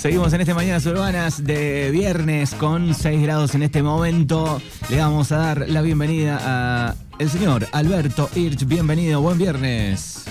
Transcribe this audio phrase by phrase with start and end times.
[0.00, 4.62] Seguimos en este Mañanas Urbanas de viernes con 6 grados en este momento.
[4.88, 8.64] Le vamos a dar la bienvenida a el señor Alberto Hirsch.
[8.64, 10.24] Bienvenido, buen viernes.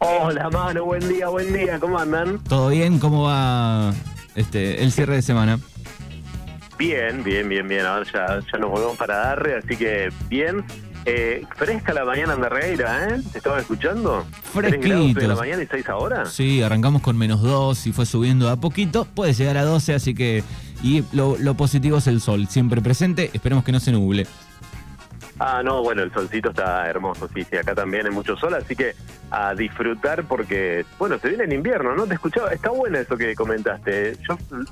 [0.00, 2.42] Hola, mano, buen día, buen día, ¿cómo andan?
[2.42, 2.98] ¿Todo bien?
[2.98, 3.94] ¿Cómo va
[4.34, 5.60] este el cierre de semana?
[6.76, 7.86] Bien, bien, bien, bien.
[7.86, 10.64] Ahora ya, ya nos volvemos para darle, así que bien.
[11.04, 13.20] Eh, fresca la mañana en Regueira, ¿eh?
[13.32, 14.24] ¿Te estaba escuchando?
[14.52, 15.20] Fresquito.
[15.20, 16.26] de la mañana y 6 ahora?
[16.26, 19.04] Sí, arrancamos con menos 2 y fue subiendo a poquito.
[19.04, 20.44] Puede llegar a 12, así que.
[20.82, 23.30] Y lo, lo positivo es el sol, siempre presente.
[23.32, 24.26] Esperemos que no se nuble.
[25.44, 28.76] Ah, no, bueno, el solcito está hermoso, sí, sí, acá también hay mucho sol, así
[28.76, 28.94] que
[29.28, 32.06] a disfrutar porque, bueno, se viene el invierno, ¿no?
[32.06, 34.16] Te escuchaba, está bueno eso que comentaste.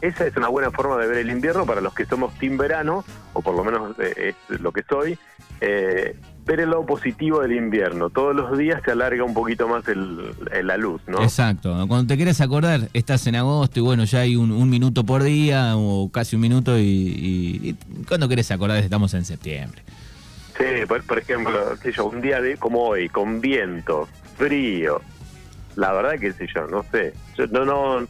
[0.01, 3.05] Esa es una buena forma de ver el invierno para los que somos team verano,
[3.33, 5.19] o por lo menos eh, es lo que soy,
[5.61, 6.17] eh,
[6.47, 8.09] ver el lado positivo del invierno.
[8.09, 11.21] Todos los días se alarga un poquito más el, la luz, ¿no?
[11.21, 11.85] Exacto.
[11.89, 15.77] Cuando te quieres acordar, estás en agosto y bueno, ya hay un, minuto por día
[15.77, 19.83] o casi un minuto y, y cuando querés acordar estamos en septiembre.
[20.61, 25.01] Sí, por, ejemplo, yo, un día de como hoy, con viento, frío,
[25.77, 27.15] la verdad que sé yo, no sé.
[27.37, 28.07] Yo, no, no,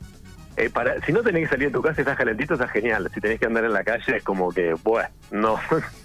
[0.57, 3.09] eh, para, si no tenés que salir de tu casa y estás calentito, está genial.
[3.15, 5.59] Si tenés que andar en la calle, es como que, bueno, no.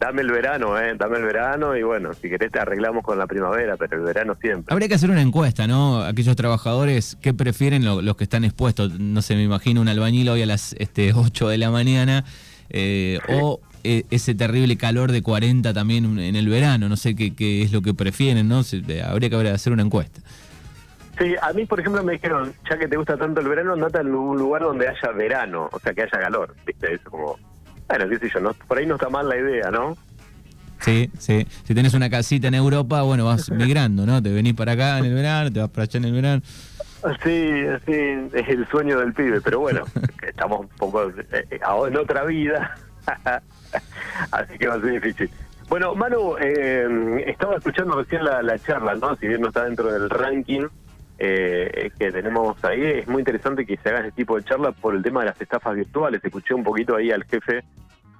[0.00, 0.94] dame el verano, ¿eh?
[0.96, 4.36] Dame el verano y bueno, si querés te arreglamos con la primavera, pero el verano
[4.40, 4.72] siempre.
[4.72, 6.02] Habría que hacer una encuesta, ¿no?
[6.02, 8.98] Aquellos trabajadores, ¿qué prefieren los que están expuestos?
[8.98, 12.24] No sé, me imagino un albañil hoy a las este, 8 de la mañana.
[12.70, 16.88] Eh, o e, ese terrible calor de 40 también en el verano.
[16.88, 18.62] No sé qué, qué es lo que prefieren, ¿no?
[19.04, 20.20] habría que hacer una encuesta.
[21.18, 23.98] Sí, a mí, por ejemplo, me dijeron, ya que te gusta tanto el verano, andate
[23.98, 26.94] a un lugar donde haya verano, o sea, que haya calor, ¿viste?
[26.94, 27.36] Eso como,
[27.88, 29.96] bueno, qué sé yo, no, por ahí no está mal la idea, ¿no?
[30.80, 31.44] Sí, sí.
[31.64, 34.22] Si tenés una casita en Europa, bueno, vas migrando, ¿no?
[34.22, 36.42] Te venís para acá en el verano, te vas para allá en el verano.
[37.22, 39.84] Sí, sí, es el sueño del pibe, pero bueno,
[40.22, 42.74] estamos un poco eh, eh, en otra vida.
[44.32, 45.30] Así que va a ser difícil.
[45.68, 49.14] Bueno, Manu, eh, estaba escuchando recién la, charla, ¿no?
[49.16, 50.66] Si bien no está dentro del ranking
[51.18, 54.94] eh, que tenemos ahí, es muy interesante que se haga ese tipo de charla por
[54.94, 56.24] el tema de las estafas virtuales.
[56.24, 57.64] Escuché un poquito ahí al jefe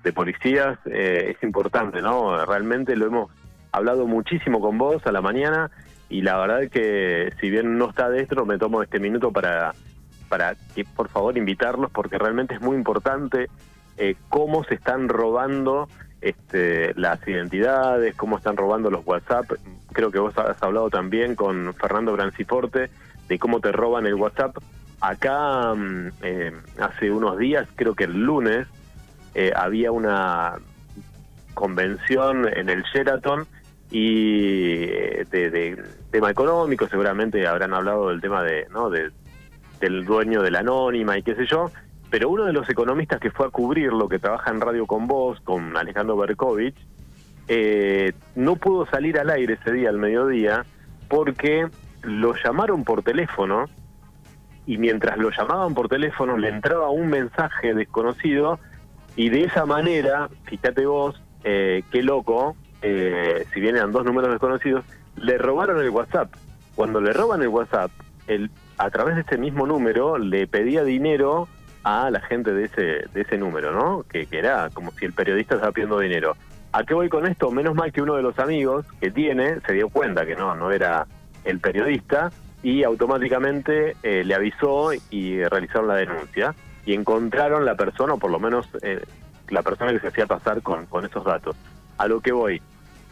[0.05, 2.45] de policías, eh, es importante, ¿no?
[2.45, 3.31] Realmente lo hemos
[3.73, 5.71] hablado muchísimo con vos a la mañana
[6.09, 9.75] y la verdad que si bien no está dentro, me tomo este minuto para,
[10.29, 13.49] para que por favor invitarlos porque realmente es muy importante
[13.97, 15.89] eh, cómo se están robando
[16.21, 19.53] este, las identidades, cómo están robando los WhatsApp.
[19.93, 22.91] Creo que vos has hablado también con Fernando Branciforte
[23.29, 24.57] de cómo te roban el WhatsApp.
[25.01, 28.67] Acá mm, eh, hace unos días, creo que el lunes,
[29.35, 30.57] eh, había una
[31.55, 33.47] convención en el Sheraton
[33.91, 38.91] y de, tema económico, seguramente habrán hablado del tema de, ¿no?
[38.91, 39.11] de
[39.81, 41.71] del dueño de la anónima y qué sé yo,
[42.11, 45.07] pero uno de los economistas que fue a cubrir lo que trabaja en Radio con
[45.07, 46.77] Vos, con Alejandro Berkovich,
[47.49, 50.65] eh, no pudo salir al aire ese día, al mediodía,
[51.09, 51.67] porque
[52.03, 53.67] lo llamaron por teléfono
[54.67, 58.59] y mientras lo llamaban por teléfono le entraba un mensaje desconocido
[59.17, 64.31] y de esa manera, fíjate vos, eh, qué loco, eh, si bien eran dos números
[64.31, 64.85] desconocidos,
[65.23, 66.33] le robaron el WhatsApp.
[66.75, 67.91] Cuando le roban el WhatsApp,
[68.27, 71.49] el, a través de ese mismo número le pedía dinero
[71.85, 74.05] a la gente de ese, de ese número, ¿no?
[74.09, 76.37] Que, que era como si el periodista estaba pidiendo dinero.
[76.73, 77.51] ¿A qué voy con esto?
[77.51, 80.71] Menos mal que uno de los amigos que tiene se dio cuenta que no, no
[80.71, 81.07] era
[81.45, 82.31] el periodista
[82.63, 88.31] y automáticamente eh, le avisó y realizaron la denuncia y encontraron la persona, o por
[88.31, 89.01] lo menos eh,
[89.49, 91.57] la persona que se hacía pasar con, con esos datos.
[91.97, 92.61] A lo que voy,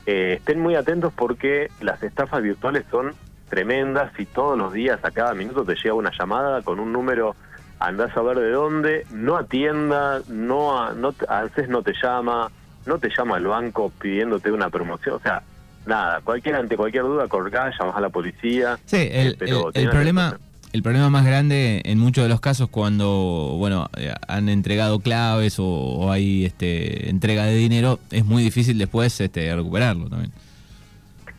[0.06, 3.12] eh, estén muy atentos porque las estafas virtuales son
[3.48, 7.36] tremendas y todos los días, a cada minuto te llega una llamada con un número
[7.78, 12.50] andás a ver de dónde, no atienda, no, a, no a veces no te llama,
[12.86, 15.42] no te llama el banco pidiéndote una promoción, o sea,
[15.84, 18.78] nada, cualquier ante cualquier duda colgá, llamas a la policía.
[18.86, 19.36] Sí, el,
[19.74, 20.38] el, problema
[20.76, 25.56] el problema más grande en muchos de los casos cuando bueno eh, han entregado claves
[25.58, 30.32] o, hay este entrega de dinero es muy difícil después este recuperarlo también.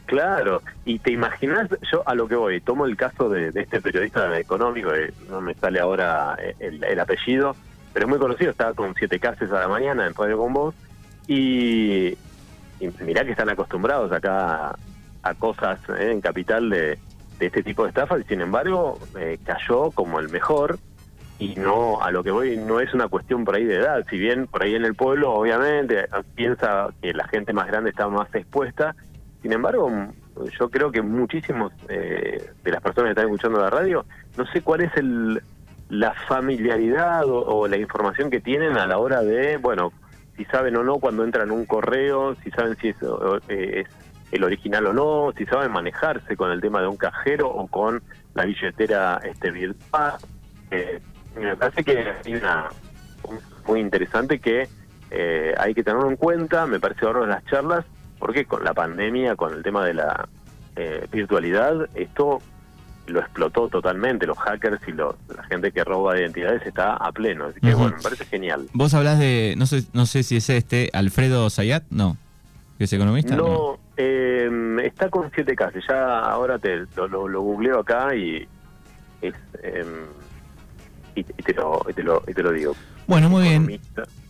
[0.07, 4.39] Claro, y te imaginas, yo a lo que voy, tomo el caso de, este periodista
[4.39, 7.57] económico, eh, no me sale ahora eh, el, apellido,
[7.93, 10.75] pero es muy conocido, estaba con siete cases a la mañana en Radio con Vos,
[11.27, 12.17] y,
[13.01, 14.77] mirá que están acostumbrados acá
[15.23, 16.97] a, cosas eh, en Capital de,
[17.39, 18.97] este tipo de estafas, y sin embargo
[19.45, 20.79] cayó como el mejor,
[21.39, 24.17] y no, a lo que voy, no es una cuestión por ahí de edad, si
[24.17, 28.33] bien por ahí en el pueblo obviamente piensa que la gente más grande está más
[28.33, 28.95] expuesta,
[29.41, 29.91] sin embargo,
[30.59, 34.05] yo creo que muchísimos eh, de las personas que están escuchando la radio,
[34.35, 35.41] no sé cuál es el,
[35.89, 39.91] la familiaridad o, la información que tienen a la hora de, bueno,
[40.35, 42.95] si saben o no cuando entran un correo, si saben si es,
[43.47, 43.87] eh, es
[44.31, 48.01] el original o no, si saben manejarse con el tema de un cajero o con
[48.33, 50.13] la billetera este virtual.
[50.71, 50.99] Eh,
[51.39, 52.69] me parece que hay una
[53.67, 54.67] muy interesante que
[55.11, 57.85] eh, hay que tenerlo en cuenta, me parece ahora en las charlas,
[58.19, 60.27] porque con la pandemia, con el tema de la
[60.75, 62.41] eh, virtualidad, esto
[63.07, 64.25] lo explotó totalmente.
[64.25, 67.45] Los hackers y la gente que roba identidades está a pleno.
[67.45, 68.67] Así que bueno, me parece genial.
[68.73, 72.17] Vos hablas de, no sé, no sé si es este, Alfredo Zayat, no,
[72.77, 73.35] que es economista.
[73.35, 78.47] No, em, está con 7K, ya ahora te lo, googleo acá y
[79.21, 79.35] es...
[79.63, 80.05] Em,
[81.15, 82.75] y, te lo, y, te lo, y te lo digo.
[83.07, 83.81] Bueno, muy bien.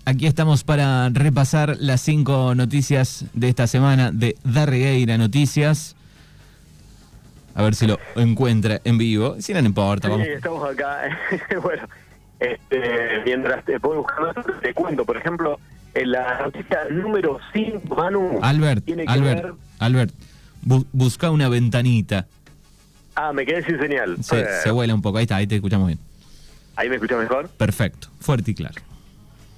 [0.05, 5.97] Aquí estamos para repasar las cinco noticias de esta semana de Darregueira Noticias.
[7.55, 9.35] A ver si lo encuentra en vivo.
[9.39, 10.07] Si no, importa.
[10.15, 11.09] Sí, estamos acá.
[11.61, 11.89] bueno,
[12.39, 15.03] este, mientras te puedo buscar, te cuento.
[15.03, 15.59] Por ejemplo,
[15.93, 18.39] la noticia número 5, Manu.
[18.41, 20.13] Albert, tiene que Albert, Albert,
[20.91, 22.27] busca una ventanita.
[23.15, 24.17] Ah, me quedé sin señal.
[24.21, 25.17] se vuela un poco.
[25.17, 25.99] Ahí está, ahí te escuchamos bien.
[26.75, 27.49] ¿Ahí me escuchas mejor?
[27.49, 28.75] Perfecto, fuerte y claro.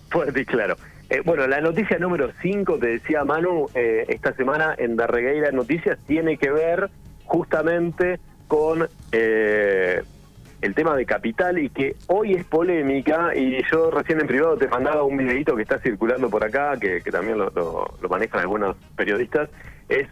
[0.10, 0.78] Fuerte y claro.
[1.10, 5.98] Eh, bueno, la noticia número 5, te decía Manu, eh, esta semana en Darregueira Noticias
[6.08, 6.90] tiene que ver
[7.26, 10.04] justamente con eh,
[10.62, 14.68] el tema de capital y que hoy es polémica y yo recién en privado te
[14.68, 19.50] mandaba un videito que está circulando por acá, que, también lo, lo, manejan algunos periodistas,
[19.88, 20.08] es,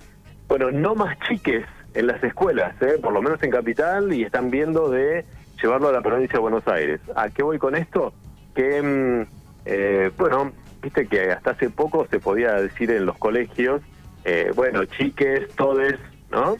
[0.48, 2.98] bueno, no más chiques en las escuelas, ¿eh?
[3.02, 5.26] por lo menos en capital, y están viendo de
[5.62, 7.02] llevarlo a la provincia de Buenos Aires.
[7.16, 8.14] ¿A qué voy con esto?
[8.56, 9.28] Que, mm,
[9.66, 10.52] eh, bueno,
[10.82, 13.82] viste que hasta hace poco se podía decir en los colegios,
[14.24, 15.96] eh, bueno, chiques, todes,
[16.32, 16.56] ¿no?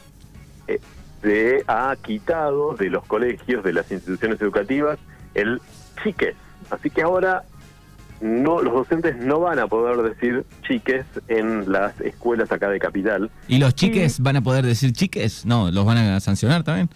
[1.22, 4.98] Se ha quitado de los colegios, de las instituciones educativas,
[5.34, 5.60] el
[6.02, 6.34] chiques.
[6.70, 7.44] Así que ahora
[8.20, 13.30] no los docentes no van a poder decir chiques en las escuelas acá de Capital.
[13.46, 15.46] ¿Y los chiques van a poder decir chiques?
[15.46, 16.88] No, ¿los van a sancionar también?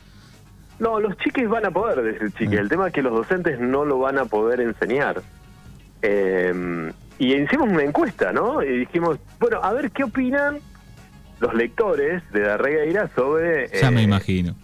[0.79, 2.59] No, los chiques van a poder decir chiques.
[2.59, 2.63] Ah.
[2.63, 5.23] El tema es que los docentes no lo van a poder enseñar.
[6.03, 8.63] Eh, y hicimos una encuesta, ¿no?
[8.65, 10.59] Y dijimos, bueno, a ver qué opinan
[11.43, 13.69] los lectores de la Regueira sobre...
[13.81, 14.55] Ya me eh, imagino.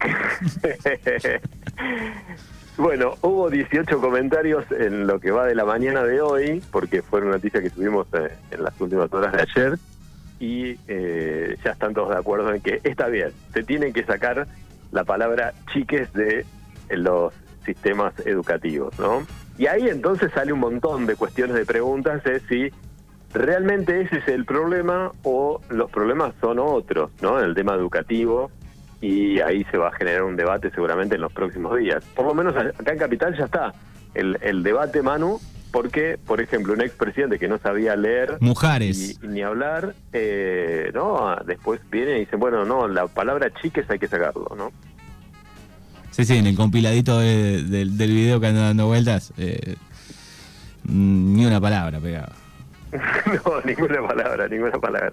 [2.78, 7.20] bueno, hubo 18 comentarios en lo que va de la mañana de hoy, porque fue
[7.20, 9.78] una noticia que tuvimos eh, en las últimas horas de ayer,
[10.40, 14.48] y eh, ya están todos de acuerdo en que está bien, se tiene que sacar
[14.90, 16.46] la palabra chiques de
[16.88, 17.34] los
[17.66, 19.26] sistemas educativos, ¿no?
[19.58, 22.72] Y ahí entonces sale un montón de cuestiones de preguntas de si
[23.32, 27.38] realmente ese es el problema o los problemas son otros, ¿no?
[27.38, 28.50] En el tema educativo
[29.00, 32.04] y ahí se va a generar un debate seguramente en los próximos días.
[32.14, 33.72] Por lo menos acá en Capital ya está
[34.14, 35.38] el, el debate, Manu,
[35.70, 39.20] porque, por ejemplo, un expresidente que no sabía leer Mujeres.
[39.22, 41.36] ni hablar, eh, ¿no?
[41.46, 44.72] Después viene y dice, bueno, no, la palabra chiques hay que sacarlo, ¿no?
[46.10, 49.76] Sí, sí, en el compiladito del video que anda dando vueltas, eh,
[50.84, 52.32] ni una palabra pegaba.
[53.44, 55.12] no, ninguna palabra, ninguna palabra.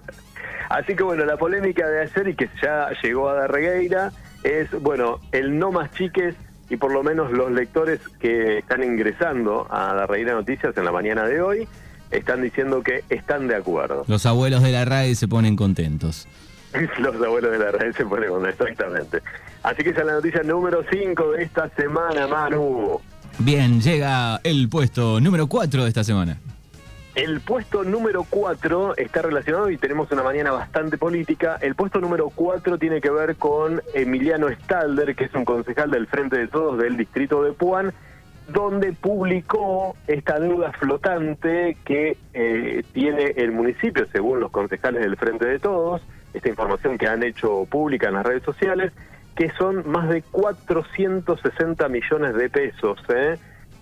[0.68, 5.20] Así que bueno, la polémica de ayer y que ya llegó a Darregueira es, bueno,
[5.32, 6.34] el no más chiques
[6.68, 11.24] y por lo menos los lectores que están ingresando a Darregueira Noticias en la mañana
[11.24, 11.68] de hoy
[12.10, 14.04] están diciendo que están de acuerdo.
[14.08, 16.26] Los abuelos de la RAE se ponen contentos.
[16.98, 19.22] los abuelos de la RAE se ponen contentos, exactamente.
[19.62, 23.00] Así que esa es la noticia número 5 de esta semana, Manu.
[23.38, 26.38] Bien, llega el puesto número 4 de esta semana.
[27.16, 31.56] El puesto número 4 está relacionado y tenemos una mañana bastante política.
[31.62, 36.08] El puesto número 4 tiene que ver con Emiliano Stalder, que es un concejal del
[36.08, 37.94] Frente de Todos del distrito de Puan,
[38.48, 45.46] donde publicó esta deuda flotante que eh, tiene el municipio, según los concejales del Frente
[45.46, 46.02] de Todos,
[46.34, 48.92] esta información que han hecho pública en las redes sociales,
[49.34, 52.98] que son más de 460 millones de pesos.
[53.08, 53.38] ¿eh?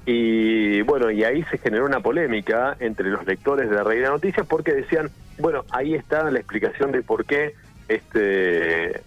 [0.07, 4.47] Y bueno, y ahí se generó una polémica entre los lectores de la Reina Noticias
[4.47, 7.55] porque decían, bueno, ahí está la explicación de por qué
[7.89, 9.01] este,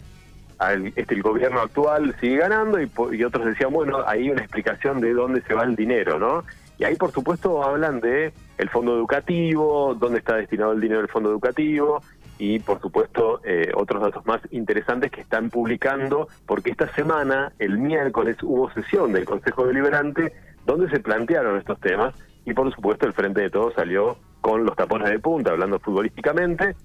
[0.96, 5.42] este el gobierno actual sigue ganando y, otros decían, bueno, ahí una explicación de dónde
[5.42, 6.44] se va el dinero, ¿no?
[6.80, 11.10] Y ahí, por supuesto, hablan de el fondo educativo, dónde está destinado el dinero del
[11.10, 12.02] fondo educativo
[12.40, 17.80] y, por supuesto, eh, otros datos más interesantes que están publicando, porque esta semana, el
[17.80, 20.34] miércoles, hubo sesión del Consejo Deliberante
[20.68, 22.14] donde se plantearon estos temas
[22.46, 26.76] y por supuesto el Frente de Todos salió con los tapones de punta, hablando futbolísticamente,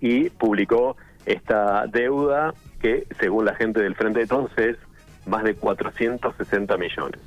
[0.00, 4.76] y publicó esta deuda que, según la gente del Frente de Todos, es
[5.26, 7.20] más de 460 millones.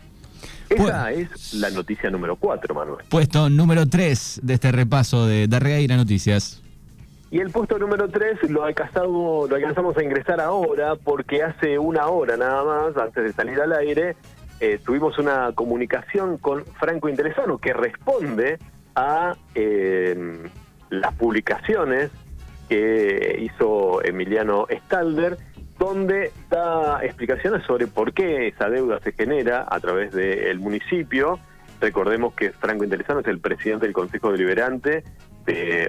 [0.69, 3.05] Esa es la noticia número 4, Manuel.
[3.09, 6.61] Puesto número 3 de este repaso de Darreira Noticias.
[7.31, 12.07] Y el puesto número 3 lo alcanzamos, lo alcanzamos a ingresar ahora porque hace una
[12.07, 14.15] hora nada más, antes de salir al aire,
[14.59, 18.59] eh, tuvimos una comunicación con Franco Interesano que responde
[18.95, 20.49] a eh,
[20.89, 22.11] las publicaciones
[22.67, 25.37] que hizo Emiliano Stalder,
[25.77, 31.39] donde da explicaciones sobre por qué esa deuda se genera a través del municipio.
[31.79, 35.03] Recordemos que Franco Interesano es el presidente del Consejo Deliberante,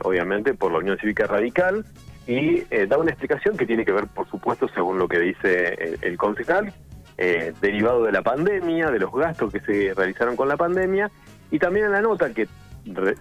[0.02, 1.84] obviamente por la Unión Cívica Radical,
[2.26, 5.98] y eh, da una explicación que tiene que ver, por supuesto, según lo que dice
[6.00, 6.72] el, concejal,
[7.22, 11.10] eh, derivado de la pandemia, de los gastos que se realizaron con la pandemia,
[11.50, 12.48] y también en la nota que,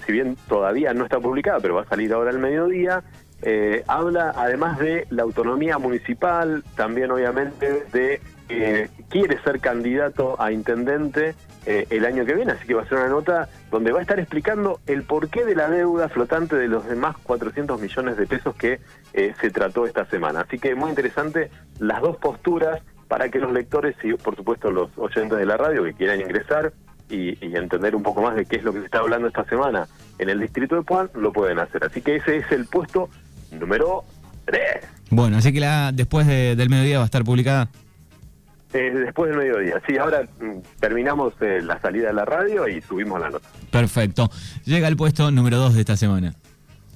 [0.06, 3.04] si bien todavía no está publicada, pero va a salir ahora al mediodía,
[3.42, 10.52] eh, habla además de la autonomía municipal, también obviamente de que quiere ser candidato a
[10.52, 14.00] intendente eh, el año que viene, así que va a ser una nota donde va
[14.00, 18.26] a estar explicando el porqué de la deuda flotante de los demás 400 millones de
[18.26, 18.80] pesos que
[19.14, 20.42] eh, se trató esta semana.
[20.42, 24.90] Así que muy interesante las dos posturas para que los lectores y por supuesto los
[24.96, 26.72] oyentes de la radio que quieran ingresar
[27.10, 29.88] y, entender un poco más de qué es lo que se está hablando esta semana
[30.20, 31.84] en el distrito de Puan, lo pueden hacer.
[31.84, 33.10] Así que ese es el puesto
[33.52, 34.04] número
[34.46, 34.62] 3.
[35.10, 37.68] Bueno, así que la después del mediodía va a estar publicada.
[38.74, 39.82] Eh, después del mediodía.
[39.88, 43.50] Sí, ahora mm, terminamos eh, la salida de la radio y subimos la nota.
[43.72, 44.30] Perfecto.
[44.66, 46.36] Llega el puesto número 2 de esta semana.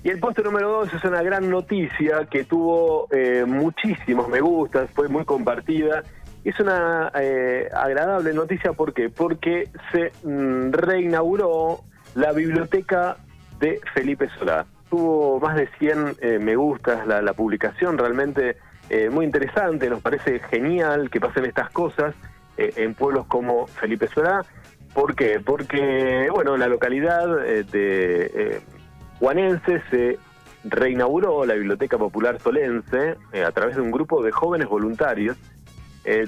[0.03, 4.89] Y el puesto número 2 es una gran noticia que tuvo eh, muchísimos me gustas,
[4.91, 6.03] fue muy compartida.
[6.43, 9.09] Es una agradable noticia, ¿por qué?
[9.09, 11.79] Porque se mm, reinauguró
[12.15, 13.15] la biblioteca
[13.59, 18.57] de Felipe Solá tuvo más de 100 eh, me gustas la, publicación, realmente
[18.91, 22.13] eh, muy interesante, nos parece genial que pasen estas cosas
[22.57, 24.45] eh, en pueblos como Felipe Solá.
[24.93, 25.39] ¿Por qué?
[25.43, 28.61] Porque, bueno, la localidad de
[29.23, 30.19] Juanense se
[30.65, 35.37] reinauguró la Biblioteca Popular Solense a través de un grupo de jóvenes voluntarios.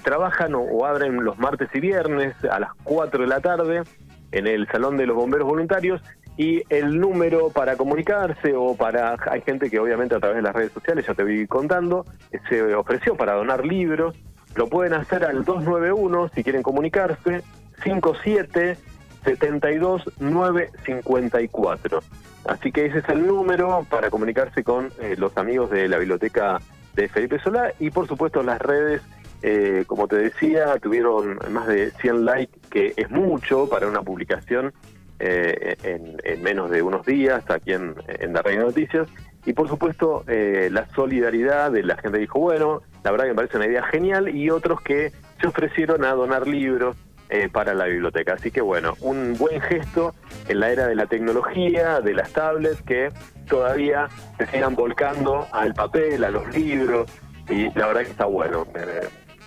[0.02, 3.84] trabajan o, abren los martes y viernes a las 4 de la tarde
[4.32, 6.02] en el Salón de los Bomberos Voluntarios
[6.38, 9.18] y el número para comunicarse o para...
[9.30, 12.06] Hay gente que obviamente a través de las redes sociales, ya te voy contando,
[12.48, 14.16] se ofreció para donar libros.
[14.56, 17.42] Lo pueden hacer al 291 si quieren comunicarse,
[17.84, 18.78] 57
[19.26, 22.00] 72 954.
[22.48, 26.60] Así que ese es el número para comunicarse con eh, los amigos de la biblioteca
[26.94, 29.02] de Felipe Solá y por supuesto las redes,
[29.42, 34.74] eh, como te decía, tuvieron más de 100 likes, que es mucho para una publicación
[35.20, 39.08] eh, en, menos de unos días aquí en, en la Reina Noticias.
[39.46, 43.36] Y por supuesto, eh, la solidaridad de la gente dijo, bueno, la verdad que me
[43.36, 46.98] parece una idea genial, y otros que se ofrecieron a donar libros
[47.30, 48.34] eh, para la biblioteca.
[48.34, 50.14] Así que bueno, un buen gesto
[50.48, 53.10] en la era de la tecnología, de las tablets, que
[53.48, 57.10] todavía se sigan volcando al papel, a los libros,
[57.50, 58.66] y la verdad que está bueno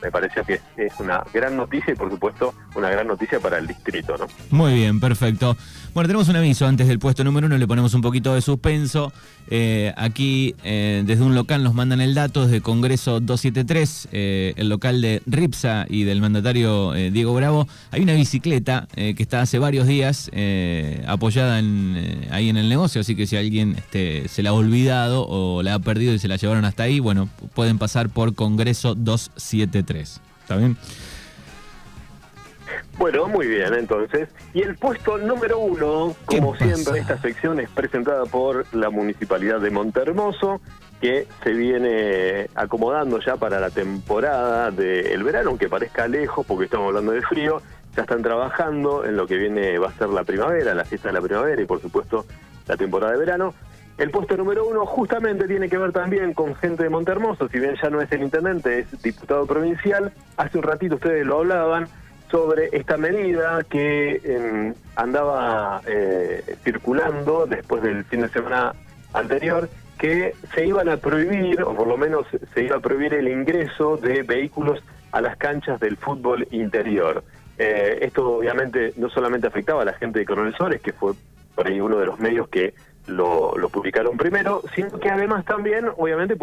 [0.02, 3.66] me pareció que es una gran noticia y por supuesto una gran noticia para el
[3.66, 4.26] distrito, ¿no?
[4.50, 5.56] Muy bien, perfecto.
[5.94, 9.12] Bueno, tenemos un aviso antes del puesto número uno, le ponemos un poquito de suspenso.
[9.50, 14.68] Eh, aquí eh, desde un local nos mandan el dato, desde Congreso 273, eh, el
[14.68, 17.66] local de Ripsa y del mandatario Diego Bravo.
[17.90, 20.30] Hay una bicicleta que está hace varios días
[21.06, 25.62] apoyada ahí en el negocio, así que si alguien este, se la ha olvidado o
[25.62, 29.87] la ha perdido y se la llevaron hasta ahí, bueno, pueden pasar por Congreso 273.
[29.96, 30.76] ¿Está bien?
[32.98, 34.28] Bueno, muy bien, entonces.
[34.52, 39.70] Y el puesto número uno, como siempre, esta sección es presentada por la Municipalidad de
[39.70, 40.60] Montermoso,
[41.00, 46.88] que se viene acomodando ya para la temporada del verano, aunque parezca lejos, porque estamos
[46.88, 47.62] hablando de frío.
[47.96, 51.14] Ya están trabajando en lo que viene, va a ser la primavera, la fiesta de
[51.14, 52.26] la primavera y, por supuesto,
[52.66, 53.54] la temporada de verano.
[53.98, 57.74] El puesto número uno justamente tiene que ver también con gente de Montermoso, si bien
[57.82, 60.12] ya no es el intendente, es diputado provincial.
[60.36, 61.88] Hace un ratito ustedes lo hablaban
[62.30, 68.72] sobre esta medida que em, andaba eh, circulando después del fin de semana
[69.14, 72.24] anterior, que se iban a prohibir, o por lo menos
[72.54, 77.24] se iba a prohibir el ingreso de vehículos a las canchas del fútbol interior.
[77.58, 81.14] Eh, esto obviamente no solamente afectaba a la gente de Coronel Sores, que fue
[81.56, 82.74] por ahí uno de los medios que
[83.08, 86.36] lo, publicaron primero, sino que además también obviamente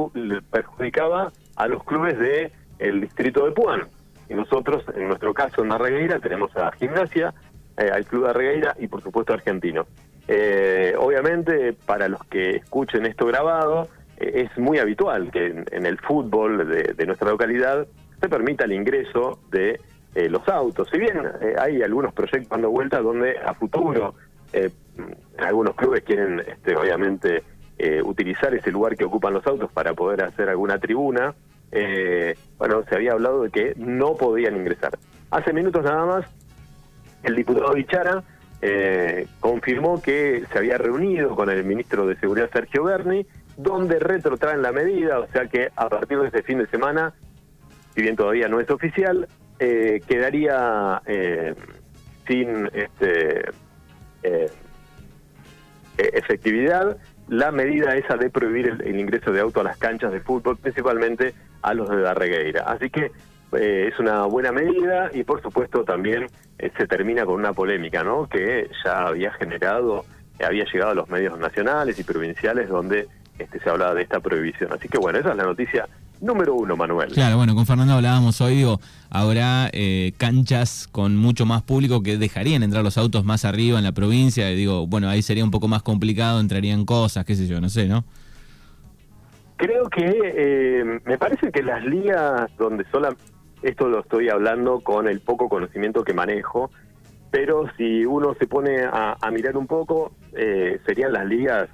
[0.51, 3.83] perjudicaba a los clubes de el distrito de Puan.
[4.27, 7.33] Y nosotros, en nuestro caso en Regueira, tenemos a Gimnasia,
[7.77, 9.85] eh, al Club de Regueira y por supuesto Argentino.
[10.27, 15.99] Eh, obviamente, para los que escuchen esto grabado, eh, es muy habitual que en, el
[15.99, 17.87] fútbol de, nuestra localidad
[18.19, 19.79] se permita el ingreso de
[20.15, 20.89] eh, los autos.
[20.89, 24.15] Si bien eh, hay algunos proyectos dando vuelta donde a futuro
[25.37, 27.43] algunos clubes quieren, este, obviamente,
[28.03, 31.35] utilizar ese lugar que ocupan los autos para poder hacer alguna tribuna,
[32.57, 34.97] bueno, se había hablado de que no podían ingresar.
[35.29, 36.25] Hace minutos nada más,
[37.23, 38.23] el diputado Bichara
[39.41, 43.25] confirmó que se había reunido con el ministro de Seguridad Sergio Berni,
[43.57, 47.13] donde retrotraen la medida, o sea que a partir de este fin de semana,
[47.93, 49.27] si bien todavía no es oficial,
[49.59, 51.55] eh, quedaría eh,
[52.27, 53.45] sin este,
[54.23, 54.51] eh,
[55.97, 56.97] efectividad
[57.27, 61.33] la medida esa de prohibir el, ingreso de auto a las canchas de fútbol, principalmente
[61.61, 62.63] a los de la regueira.
[62.63, 63.11] Así que
[63.53, 66.27] es una buena medida y por supuesto también
[66.59, 68.27] se termina con una polémica, ¿no?
[68.27, 70.05] Que ya había generado,
[70.43, 73.07] había llegado a los medios nacionales y provinciales donde
[73.39, 74.71] este, se hablaba de esta prohibición.
[74.73, 75.87] Así que bueno, esa es la noticia
[76.21, 77.11] número uno, Manuel.
[77.11, 78.79] Claro, bueno, con Fernando hablábamos hoy, digo,
[79.09, 83.83] habrá eh, canchas con mucho más público que dejarían entrar los autos más arriba en
[83.83, 87.47] la provincia, y digo, bueno, ahí sería un poco más complicado, entrarían cosas, qué sé
[87.47, 88.03] yo, no sé, ¿no?
[89.57, 93.15] Creo que eh, me parece que las ligas donde sola,
[93.61, 96.69] esto lo estoy hablando con el poco conocimiento que manejo,
[97.31, 101.69] pero si uno se pone a, mirar un poco, eh, serían las ligas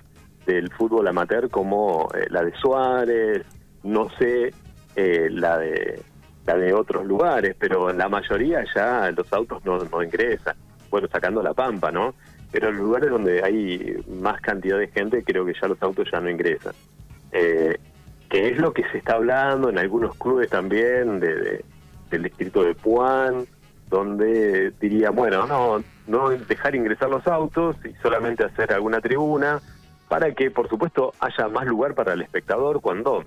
[0.46, 3.46] del fútbol amateur como la de Suárez,
[3.84, 4.54] no sé
[4.96, 6.02] eh, la de
[6.46, 10.56] la de otros lugares, pero la mayoría ya los autos no, no ingresan.
[10.90, 12.16] Bueno, sacando la pampa, ¿no?
[12.52, 16.20] Pero en lugares donde hay más cantidad de gente, creo que ya los autos ya
[16.20, 16.74] no ingresan.
[17.32, 17.78] Eh,
[18.30, 21.64] que es lo que se está hablando en algunos clubes también de,
[22.10, 23.46] del distrito de Puan,
[23.90, 29.60] donde diría, bueno, no, no dejar ingresar los autos y solamente hacer alguna tribuna,
[30.08, 33.24] para que, por supuesto, haya más lugar para el espectador cuando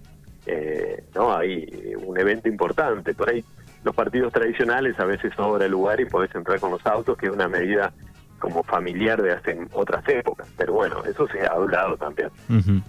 [0.47, 3.15] eh, no hay un evento importante.
[3.15, 3.45] Por ahí
[3.83, 7.27] los partidos tradicionales a veces sobra el lugar y podés entrar con los autos, que
[7.27, 7.93] es una medida
[8.39, 10.47] como familiar de hace otras épocas.
[10.57, 12.31] Pero bueno, eso se ha hablado también.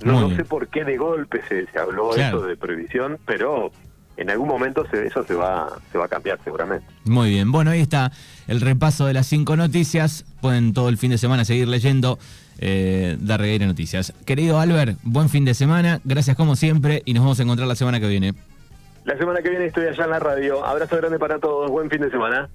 [0.04, 3.72] no, sé por qué de golpe se, se habló eso de prohibición, pero
[4.18, 6.86] en algún momento eso se va, se va a cambiar seguramente.
[7.04, 8.12] Muy bien, bueno, ahí está
[8.48, 10.26] el repaso de las cinco noticias.
[10.42, 12.18] Pueden todo el fin de semana seguir leyendo
[12.60, 14.14] eh, Regueira Noticias.
[14.26, 17.76] Querido Albert, buen fin de semana, gracias como siempre y nos vamos a encontrar la
[17.76, 18.34] semana que viene.
[19.04, 20.66] La semana que viene estoy allá en la radio.
[20.66, 22.50] Abrazo grande para todos, buen fin de semana.